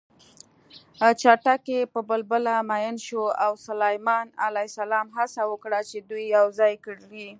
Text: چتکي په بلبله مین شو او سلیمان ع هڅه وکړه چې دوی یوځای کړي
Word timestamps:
چتکي 1.21 1.79
په 1.93 1.99
بلبله 2.09 2.53
مین 2.69 2.95
شو 3.05 3.23
او 3.45 3.51
سلیمان 3.67 4.25
ع 4.45 4.47
هڅه 5.17 5.41
وکړه 5.51 5.79
چې 5.89 5.97
دوی 6.09 6.25
یوځای 6.37 6.73
کړي 6.85 7.27